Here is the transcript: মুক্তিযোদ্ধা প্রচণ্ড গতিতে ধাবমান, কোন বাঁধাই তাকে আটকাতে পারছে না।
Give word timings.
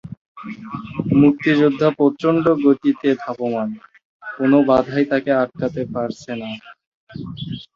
মুক্তিযোদ্ধা 1.21 1.87
প্রচণ্ড 1.99 2.45
গতিতে 2.63 3.09
ধাবমান, 3.21 3.69
কোন 4.23 4.51
বাঁধাই 4.69 5.05
তাকে 5.11 5.31
আটকাতে 5.43 5.81
পারছে 5.93 6.31
না। 6.41 6.49